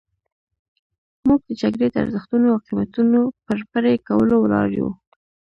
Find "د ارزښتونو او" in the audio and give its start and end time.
1.91-2.59